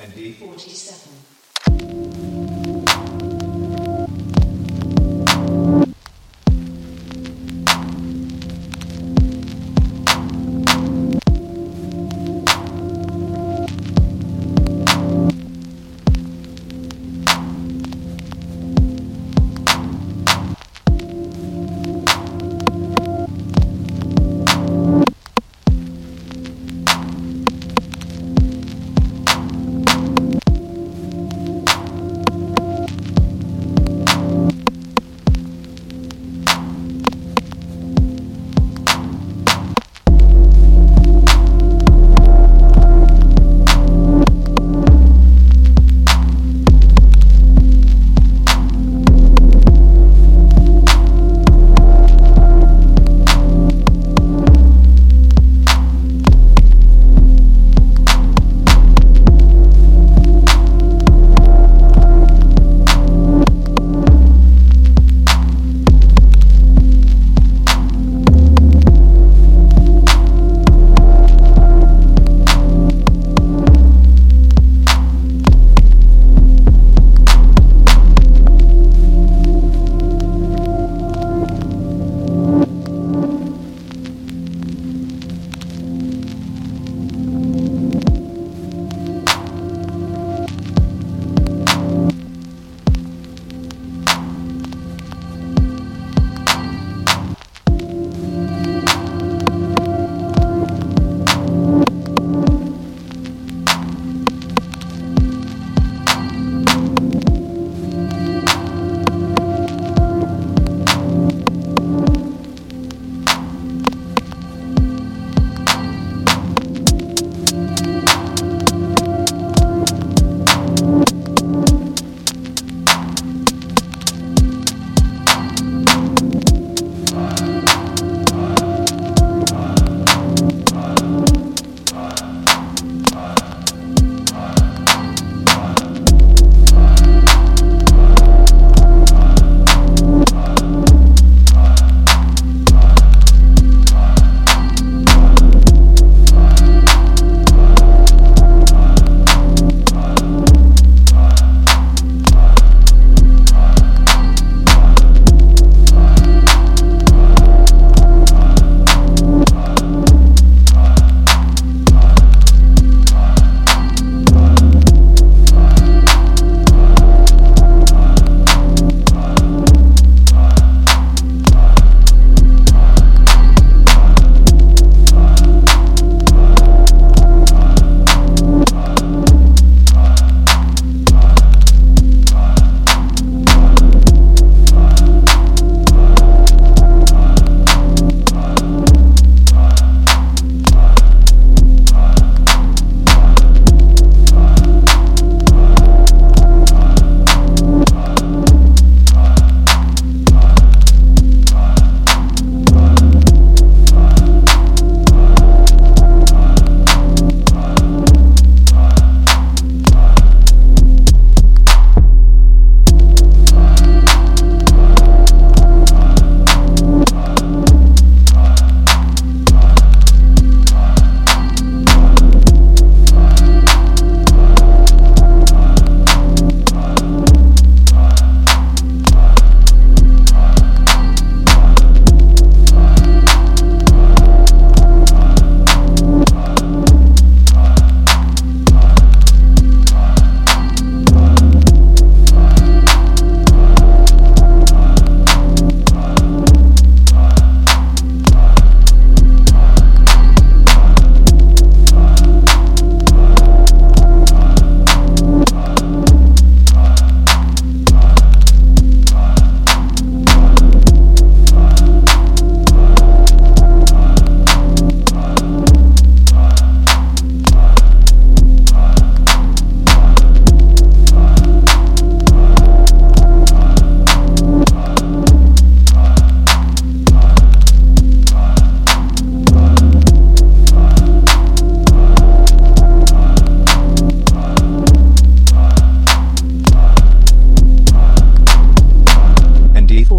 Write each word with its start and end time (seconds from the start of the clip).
And 0.00 0.14
D? 0.14 0.32
47. 0.34 1.37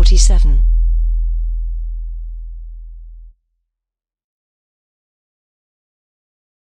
47 0.09 0.68